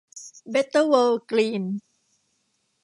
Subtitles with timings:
[0.49, 1.63] เบตเตอร์ เวิลด์ กรีน